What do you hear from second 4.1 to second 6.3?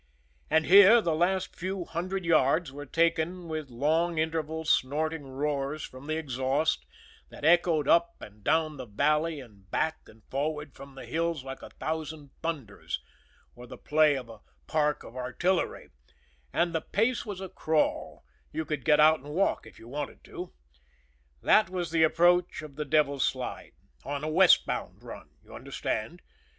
interval, snorting roars from the